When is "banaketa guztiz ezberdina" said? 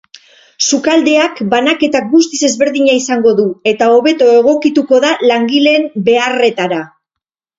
1.49-2.95